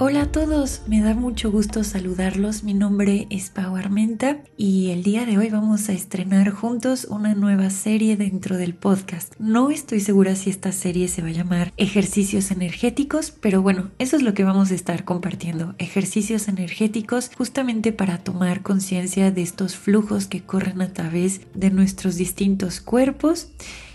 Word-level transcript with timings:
Hola 0.00 0.22
a 0.22 0.26
todos, 0.30 0.82
me 0.86 1.02
da 1.02 1.12
mucho 1.12 1.50
gusto 1.50 1.82
saludarlos. 1.82 2.62
Mi 2.62 2.72
nombre 2.72 3.26
es 3.30 3.50
Pau 3.50 3.74
Armenta 3.74 4.44
y 4.56 4.90
el 4.90 5.02
día 5.02 5.26
de 5.26 5.38
hoy 5.38 5.50
vamos 5.50 5.88
a 5.88 5.92
estrenar 5.92 6.50
juntos 6.50 7.08
una 7.10 7.34
nueva 7.34 7.68
serie 7.70 8.16
dentro 8.16 8.56
del 8.56 8.74
podcast. 8.74 9.34
No 9.40 9.72
estoy 9.72 9.98
segura 9.98 10.36
si 10.36 10.50
esta 10.50 10.70
serie 10.70 11.08
se 11.08 11.20
va 11.20 11.28
a 11.28 11.32
llamar 11.32 11.72
Ejercicios 11.76 12.52
Energéticos, 12.52 13.32
pero 13.32 13.60
bueno, 13.60 13.90
eso 13.98 14.14
es 14.14 14.22
lo 14.22 14.34
que 14.34 14.44
vamos 14.44 14.70
a 14.70 14.76
estar 14.76 15.04
compartiendo. 15.04 15.74
Ejercicios 15.78 16.46
energéticos 16.46 17.32
justamente 17.36 17.90
para 17.92 18.18
tomar 18.18 18.62
conciencia 18.62 19.32
de 19.32 19.42
estos 19.42 19.74
flujos 19.74 20.28
que 20.28 20.44
corren 20.44 20.80
a 20.80 20.92
través 20.92 21.40
de 21.54 21.70
nuestros 21.70 22.14
distintos 22.14 22.80
cuerpos 22.80 23.48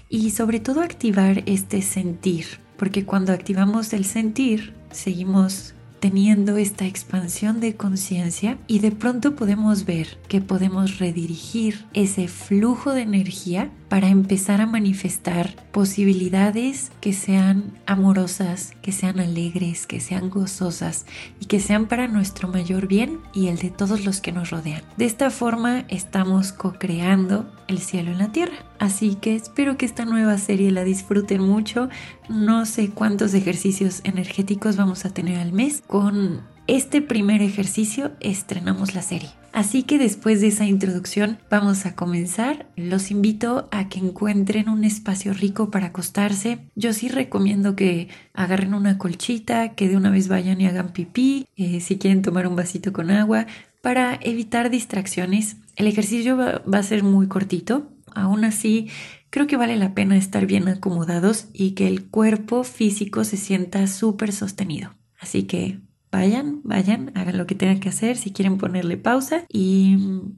y 0.10 0.32
sobre 0.32 0.60
todo 0.60 0.82
activar 0.82 1.44
este 1.46 1.82
sentir, 1.82 2.60
porque 2.76 3.06
cuando 3.06 3.32
activamos 3.32 3.94
el 3.94 4.04
sentir, 4.04 4.74
seguimos 4.92 5.76
teniendo 6.04 6.58
esta 6.58 6.86
expansión 6.86 7.62
de 7.62 7.78
conciencia 7.78 8.58
y 8.68 8.80
de 8.80 8.92
pronto 8.92 9.38
podemos 9.38 9.86
ver 9.86 10.18
que 10.28 10.42
podemos 10.42 11.00
redirigir 11.00 11.86
ese 11.94 12.28
flujo 12.28 12.92
de 12.92 13.04
energía 13.04 13.72
para 13.94 14.10
empezar 14.10 14.60
a 14.60 14.66
manifestar 14.66 15.56
posibilidades 15.72 16.92
que 17.00 17.14
sean 17.14 17.78
amorosas, 17.86 18.74
que 18.82 18.92
sean 18.92 19.20
alegres, 19.20 19.86
que 19.86 20.00
sean 20.00 20.32
gozosas 20.32 21.06
y 21.40 21.46
que 21.46 21.60
sean 21.60 21.86
para 21.86 22.08
nuestro 22.08 22.48
mayor 22.48 22.88
bien 22.88 23.20
y 23.36 23.50
el 23.50 23.60
de 23.60 23.70
todos 23.70 24.04
los 24.04 24.20
que 24.20 24.32
nos 24.32 24.50
rodean. 24.50 24.82
De 24.98 25.06
esta 25.06 25.30
forma 25.30 25.86
estamos 25.90 26.54
co-creando 26.54 27.54
el 27.68 27.78
cielo 27.78 28.10
en 28.10 28.18
la 28.18 28.32
tierra. 28.32 28.56
Así 28.80 29.14
que 29.14 29.36
espero 29.36 29.78
que 29.78 29.86
esta 29.86 30.06
nueva 30.06 30.40
serie 30.40 30.72
la 30.72 30.84
disfruten 30.84 31.44
mucho. 31.44 31.88
No 32.30 32.66
sé 32.66 32.90
cuántos 32.90 33.36
ejercicios 33.36 34.02
energéticos 34.06 34.76
vamos 34.76 35.06
a 35.06 35.12
tener 35.12 35.38
al 35.38 35.54
mes. 35.54 35.84
Con 35.86 36.42
este 36.66 37.04
primer 37.04 37.44
ejercicio 37.44 38.14
estrenamos 38.22 38.96
la 38.96 39.04
serie. 39.04 39.43
Así 39.54 39.84
que 39.84 40.00
después 40.00 40.42
de 40.42 40.48
esa 40.48 40.66
introducción 40.66 41.38
vamos 41.48 41.86
a 41.86 41.94
comenzar. 41.94 42.66
Los 42.76 43.12
invito 43.12 43.70
a 43.72 43.88
que 43.88 44.00
encuentren 44.00 44.68
un 44.68 44.84
espacio 44.84 45.32
rico 45.32 45.70
para 45.70 45.88
acostarse. 45.88 46.58
Yo 46.76 46.92
sí 46.92 47.08
recomiendo 47.08 47.76
que 47.76 48.10
agarren 48.34 48.74
una 48.74 48.98
colchita, 48.98 49.76
que 49.76 49.88
de 49.88 49.96
una 49.96 50.10
vez 50.10 50.28
vayan 50.28 50.60
y 50.60 50.66
hagan 50.66 50.92
pipí, 50.92 51.48
eh, 51.56 51.82
si 51.82 52.00
quieren 52.00 52.24
tomar 52.24 52.48
un 52.48 52.56
vasito 52.56 52.92
con 52.94 53.12
agua, 53.12 53.46
para 53.82 54.18
evitar 54.24 54.72
distracciones. 54.72 55.58
El 55.76 55.86
ejercicio 55.86 56.36
va, 56.36 56.64
va 56.66 56.80
a 56.80 56.84
ser 56.84 57.04
muy 57.04 57.28
cortito. 57.28 57.92
Aún 58.16 58.46
así, 58.46 58.90
creo 59.30 59.46
que 59.46 59.58
vale 59.58 59.78
la 59.78 59.94
pena 59.94 60.18
estar 60.18 60.48
bien 60.48 60.68
acomodados 60.68 61.46
y 61.54 61.72
que 61.72 61.88
el 61.88 62.06
cuerpo 62.06 62.64
físico 62.64 63.24
se 63.24 63.38
sienta 63.38 63.86
súper 63.86 64.32
sostenido. 64.32 64.96
Así 65.20 65.44
que 65.44 65.78
vayan, 66.14 66.62
vayan, 66.64 67.12
hagan 67.18 67.40
lo 67.40 67.48
que 67.48 67.56
tengan 67.56 67.80
que 67.80 67.90
hacer 67.90 68.18
si 68.18 68.32
quieren 68.32 68.60
ponerle 68.60 68.98
pausa. 68.98 69.46
Y 69.50 69.98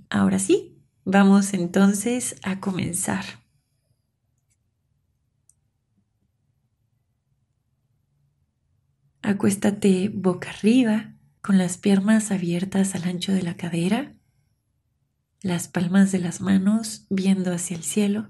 ahora 0.09 0.39
sí, 0.39 0.81
vamos 1.03 1.53
entonces 1.53 2.37
a 2.43 2.61
comenzar. 2.61 3.25
Acuéstate 9.21 10.09
boca 10.13 10.49
arriba, 10.49 11.13
con 11.41 11.57
las 11.57 11.77
piernas 11.77 12.31
abiertas 12.31 12.95
al 12.95 13.03
ancho 13.03 13.33
de 13.33 13.41
la 13.41 13.57
cadera, 13.57 14.13
las 15.41 15.67
palmas 15.67 16.13
de 16.13 16.19
las 16.19 16.39
manos 16.39 17.05
viendo 17.09 17.51
hacia 17.51 17.75
el 17.75 17.83
cielo. 17.83 18.29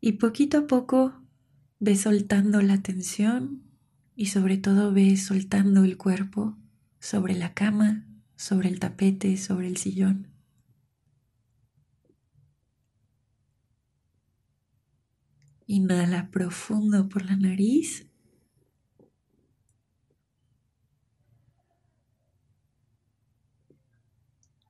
Y 0.00 0.12
poquito 0.12 0.58
a 0.58 0.66
poco 0.66 1.27
Ve 1.80 1.94
soltando 1.94 2.60
la 2.60 2.82
tensión 2.82 3.62
y 4.16 4.26
sobre 4.26 4.56
todo 4.56 4.92
ve 4.92 5.16
soltando 5.16 5.84
el 5.84 5.96
cuerpo 5.96 6.56
sobre 6.98 7.34
la 7.34 7.54
cama, 7.54 8.04
sobre 8.36 8.68
el 8.68 8.80
tapete, 8.80 9.36
sobre 9.36 9.68
el 9.68 9.76
sillón. 9.76 10.26
Inhala 15.66 16.30
profundo 16.32 17.08
por 17.08 17.24
la 17.24 17.36
nariz. 17.36 18.06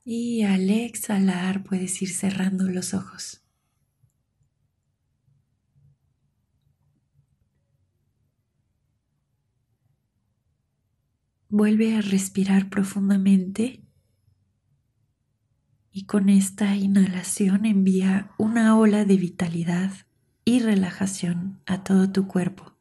Y 0.05 0.43
al 0.43 0.69
exhalar 0.69 1.65
puedes 1.65 2.03
ir 2.03 2.11
cerrando 2.11 2.65
los 2.69 2.93
ojos. 2.93 3.48
Vuelve 11.51 11.97
a 11.97 12.03
respirar 12.03 12.69
profundamente 12.69 13.83
y 15.91 16.05
con 16.05 16.29
esta 16.29 16.77
inhalación 16.77 17.65
envía 17.65 18.33
una 18.37 18.77
ola 18.77 19.07
de 19.07 19.17
vitalidad 19.17 19.93
y 20.45 20.61
relajación 20.61 21.63
a 21.65 21.85
todo 21.85 22.13
tu 22.13 22.29
cuerpo. 22.29 22.77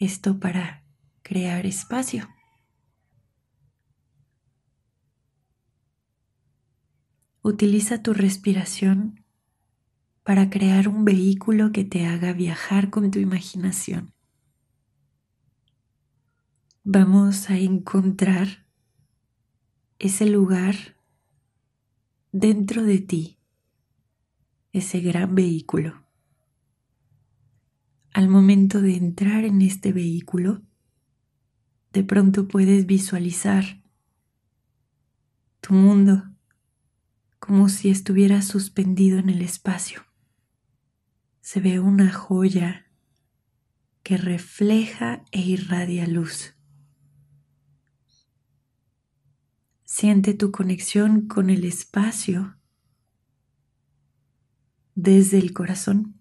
Esto 0.00 0.40
para 0.40 0.82
crear 1.22 1.66
espacio. 1.66 2.28
Utiliza 7.42 8.02
tu 8.02 8.12
respiración 8.12 9.24
para 10.24 10.50
crear 10.50 10.88
un 10.88 11.04
vehículo 11.04 11.70
que 11.70 11.84
te 11.84 12.06
haga 12.06 12.32
viajar 12.32 12.90
con 12.90 13.12
tu 13.12 13.20
imaginación 13.20 14.12
vamos 16.84 17.48
a 17.48 17.58
encontrar 17.58 18.66
ese 20.00 20.26
lugar 20.26 20.74
dentro 22.32 22.82
de 22.82 22.98
ti, 22.98 23.38
ese 24.72 25.00
gran 25.00 25.34
vehículo. 25.36 26.02
Al 28.12 28.28
momento 28.28 28.82
de 28.82 28.96
entrar 28.96 29.44
en 29.44 29.62
este 29.62 29.92
vehículo, 29.92 30.62
de 31.92 32.02
pronto 32.02 32.48
puedes 32.48 32.84
visualizar 32.84 33.80
tu 35.60 35.74
mundo 35.74 36.24
como 37.38 37.68
si 37.68 37.90
estuviera 37.90 38.42
suspendido 38.42 39.18
en 39.18 39.28
el 39.28 39.42
espacio. 39.42 40.02
Se 41.42 41.60
ve 41.60 41.78
una 41.78 42.12
joya 42.12 42.86
que 44.02 44.16
refleja 44.16 45.24
e 45.30 45.40
irradia 45.40 46.08
luz. 46.08 46.51
Siente 49.94 50.32
tu 50.32 50.52
conexión 50.52 51.28
con 51.28 51.50
el 51.50 51.66
espacio 51.66 52.56
desde 54.94 55.36
el 55.36 55.52
corazón, 55.52 56.18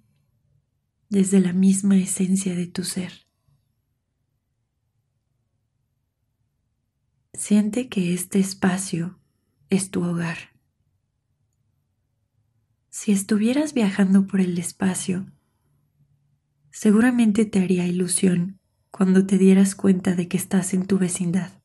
desde 1.08 1.40
la 1.40 1.54
misma 1.54 1.96
esencia 1.96 2.54
de 2.54 2.68
tu 2.68 2.84
ser. 2.84 3.26
Siente 7.32 7.88
que 7.88 8.14
este 8.14 8.40
espacio 8.40 9.18
es 9.70 9.90
tu 9.90 10.04
hogar. 10.04 10.38
Si 12.90 13.14
estuvieras 13.14 13.74
viajando 13.74 14.28
por 14.28 14.42
el 14.42 14.58
espacio, 14.58 15.32
seguramente 16.72 17.46
te 17.46 17.60
haría 17.60 17.88
ilusión 17.88 18.60
cuando 18.92 19.26
te 19.26 19.38
dieras 19.38 19.76
cuenta 19.76 20.14
de 20.14 20.28
que 20.28 20.36
estás 20.36 20.74
en 20.74 20.86
tu 20.88 20.98
vecindad. 20.98 21.61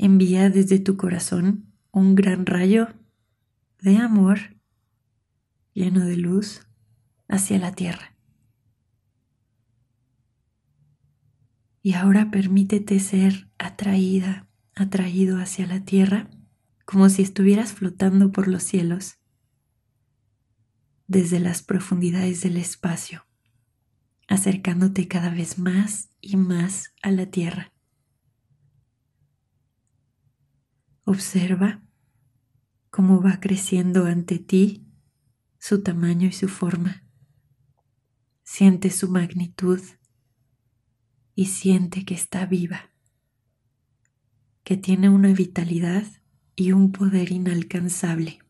Envía 0.00 0.48
desde 0.48 0.78
tu 0.78 0.96
corazón 0.96 1.74
un 1.90 2.14
gran 2.14 2.46
rayo 2.46 2.86
de 3.80 3.96
amor 3.96 4.38
lleno 5.74 6.06
de 6.06 6.16
luz 6.16 6.68
hacia 7.26 7.58
la 7.58 7.72
tierra. 7.72 8.16
Y 11.82 11.94
ahora 11.94 12.30
permítete 12.30 13.00
ser 13.00 13.50
atraída, 13.58 14.48
atraído 14.76 15.40
hacia 15.40 15.66
la 15.66 15.84
tierra, 15.84 16.30
como 16.84 17.08
si 17.08 17.22
estuvieras 17.22 17.72
flotando 17.72 18.30
por 18.30 18.46
los 18.46 18.62
cielos, 18.62 19.18
desde 21.08 21.40
las 21.40 21.62
profundidades 21.62 22.42
del 22.42 22.56
espacio, 22.56 23.26
acercándote 24.28 25.08
cada 25.08 25.30
vez 25.30 25.58
más 25.58 26.10
y 26.20 26.36
más 26.36 26.92
a 27.02 27.10
la 27.10 27.26
Tierra. 27.26 27.72
Observa 31.10 31.82
cómo 32.90 33.22
va 33.22 33.40
creciendo 33.40 34.04
ante 34.04 34.38
ti 34.38 34.86
su 35.58 35.82
tamaño 35.82 36.28
y 36.28 36.32
su 36.32 36.48
forma. 36.48 37.02
Siente 38.42 38.90
su 38.90 39.08
magnitud 39.08 39.80
y 41.34 41.46
siente 41.46 42.04
que 42.04 42.12
está 42.12 42.44
viva, 42.44 42.90
que 44.64 44.76
tiene 44.76 45.08
una 45.08 45.32
vitalidad 45.32 46.04
y 46.54 46.72
un 46.72 46.92
poder 46.92 47.32
inalcanzable. 47.32 48.40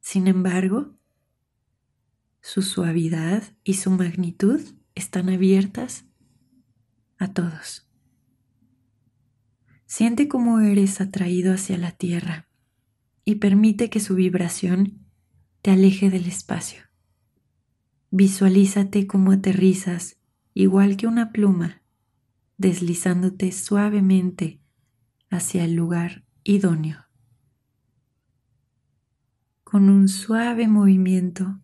Sin 0.00 0.26
embargo, 0.26 0.98
su 2.42 2.60
suavidad 2.60 3.42
y 3.64 3.72
su 3.72 3.90
magnitud 3.90 4.60
están 4.94 5.30
abiertas 5.30 6.04
a 7.16 7.32
todos. 7.32 7.85
Siente 9.86 10.26
cómo 10.26 10.58
eres 10.58 11.00
atraído 11.00 11.54
hacia 11.54 11.78
la 11.78 11.92
tierra 11.92 12.48
y 13.24 13.36
permite 13.36 13.88
que 13.88 14.00
su 14.00 14.16
vibración 14.16 15.06
te 15.62 15.70
aleje 15.70 16.10
del 16.10 16.26
espacio. 16.26 16.82
Visualízate 18.10 19.06
como 19.06 19.32
aterrizas, 19.32 20.16
igual 20.54 20.96
que 20.96 21.06
una 21.06 21.32
pluma, 21.32 21.82
deslizándote 22.58 23.52
suavemente 23.52 24.60
hacia 25.30 25.64
el 25.64 25.74
lugar 25.74 26.24
idóneo. 26.42 27.06
Con 29.62 29.88
un 29.88 30.08
suave 30.08 30.66
movimiento, 30.66 31.60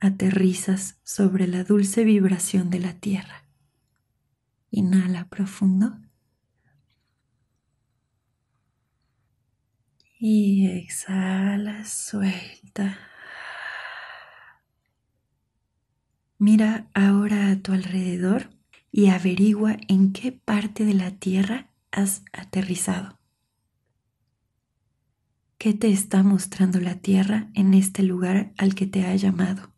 aterrizas 0.00 1.00
sobre 1.02 1.46
la 1.46 1.64
dulce 1.64 2.04
vibración 2.04 2.70
de 2.70 2.80
la 2.80 2.94
tierra. 2.94 3.44
Inhala 4.70 5.28
profundo. 5.28 5.98
Y 10.20 10.66
exhala, 10.66 11.84
suelta. 11.84 12.98
Mira 16.38 16.88
ahora 16.92 17.52
a 17.52 17.56
tu 17.62 17.72
alrededor 17.72 18.50
y 18.90 19.10
averigua 19.10 19.76
en 19.86 20.12
qué 20.12 20.32
parte 20.32 20.84
de 20.84 20.94
la 20.94 21.12
Tierra 21.12 21.70
has 21.92 22.24
aterrizado. 22.32 23.16
¿Qué 25.56 25.72
te 25.72 25.92
está 25.92 26.24
mostrando 26.24 26.80
la 26.80 26.96
Tierra 26.96 27.50
en 27.54 27.74
este 27.74 28.02
lugar 28.02 28.52
al 28.58 28.74
que 28.74 28.86
te 28.86 29.06
ha 29.06 29.14
llamado? 29.14 29.72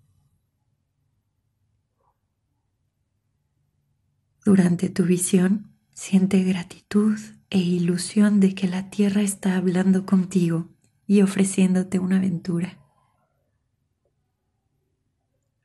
Durante 4.42 4.88
tu 4.88 5.04
visión, 5.04 5.76
siente 5.92 6.42
gratitud 6.44 7.18
e 7.50 7.58
ilusión 7.58 8.38
de 8.38 8.54
que 8.54 8.68
la 8.68 8.90
tierra 8.90 9.22
está 9.22 9.56
hablando 9.56 10.06
contigo 10.06 10.68
y 11.06 11.22
ofreciéndote 11.22 11.98
una 11.98 12.18
aventura. 12.18 12.78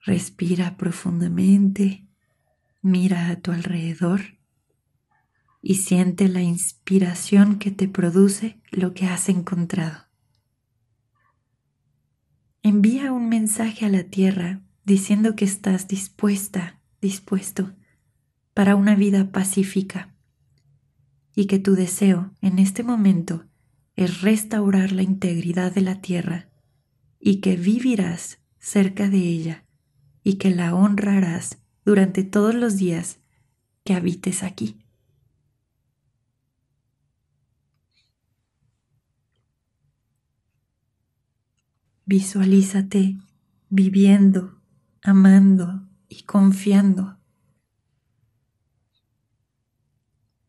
Respira 0.02 0.78
profundamente, 0.78 2.08
mira 2.82 3.30
a 3.30 3.40
tu 3.40 3.52
alrededor 3.52 4.22
y 5.62 5.76
siente 5.76 6.28
la 6.28 6.42
inspiración 6.42 7.60
que 7.60 7.72
te 7.72 7.88
produce 7.88 8.60
lo 8.72 8.94
que 8.96 9.06
has 9.06 9.30
encontrado. 9.30 10.06
Envía 12.64 13.12
un 13.12 13.30
mensaje 13.30 13.86
a 13.86 13.90
la 13.90 14.04
tierra 14.06 14.64
diciendo 14.86 15.36
que 15.36 15.46
estás 15.46 15.88
dispuesta, 15.88 16.82
dispuesto 17.00 17.76
para 18.56 18.76
una 18.76 18.96
vida 18.96 19.32
pacífica 19.32 20.15
y 21.36 21.48
que 21.48 21.60
tu 21.60 21.76
deseo 21.76 22.32
en 22.42 22.60
este 22.60 22.82
momento 22.82 23.46
es 23.96 24.22
restaurar 24.22 24.94
la 24.94 25.04
integridad 25.04 25.74
de 25.74 25.82
la 25.82 26.02
tierra 26.02 26.50
y 27.20 27.42
que 27.42 27.58
vivirás 27.58 28.40
cerca 28.58 29.10
de 29.10 29.18
ella 29.18 29.66
y 30.24 30.36
que 30.36 30.50
la 30.50 30.74
honrarás 30.74 31.60
durante 31.84 32.24
todos 32.24 32.56
los 32.56 32.78
días 32.78 33.20
que 33.84 33.94
habites 33.94 34.44
aquí. 34.44 34.80
Visualízate 42.06 43.18
viviendo, 43.70 44.62
amando 45.02 45.88
y 46.08 46.24
confiando 46.24 47.18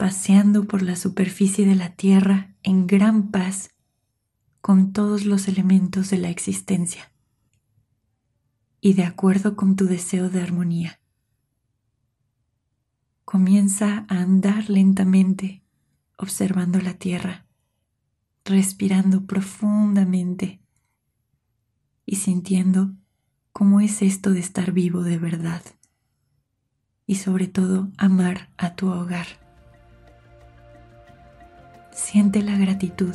paseando 0.06 0.69
por 0.69 0.82
la 0.82 0.94
superficie 0.94 1.67
de 1.67 1.75
la 1.75 1.97
Tierra 1.97 2.55
en 2.62 2.87
gran 2.87 3.32
paz 3.32 3.73
con 4.61 4.93
todos 4.93 5.25
los 5.25 5.49
elementos 5.49 6.11
de 6.11 6.19
la 6.19 6.31
existencia 6.31 7.11
y 8.81 8.93
de 8.93 9.03
acuerdo 9.03 9.56
con 9.56 9.75
tu 9.75 9.87
deseo 9.87 10.31
de 10.31 10.41
armonía. 10.41 11.00
Comienza 13.25 14.06
a 14.08 14.20
andar 14.20 14.70
lentamente 14.70 15.64
observando 16.17 16.81
la 16.81 16.94
Tierra, 16.94 17.44
respirando 18.44 19.26
profundamente 19.26 20.61
y 22.05 22.14
sintiendo 22.14 22.94
cómo 23.50 23.81
es 23.81 24.03
esto 24.03 24.31
de 24.31 24.38
estar 24.38 24.70
vivo 24.70 25.03
de 25.03 25.19
verdad 25.19 25.64
y 27.06 27.17
sobre 27.17 27.49
todo 27.49 27.91
amar 27.99 28.53
a 28.56 28.76
tu 28.76 28.87
hogar. 28.87 29.45
Siente 31.96 32.43
la 32.43 32.58
gratitud, 32.58 33.14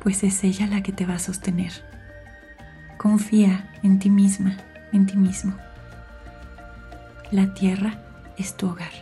pues 0.00 0.22
es 0.22 0.44
ella 0.44 0.68
la 0.68 0.84
que 0.84 0.92
te 0.92 1.04
va 1.04 1.14
a 1.14 1.18
sostener. 1.18 1.72
Confía 2.96 3.74
en 3.82 3.98
ti 3.98 4.08
misma, 4.08 4.56
en 4.92 5.06
ti 5.06 5.16
mismo. 5.16 5.56
La 7.32 7.52
tierra 7.54 7.98
es 8.38 8.56
tu 8.56 8.68
hogar. 8.68 8.92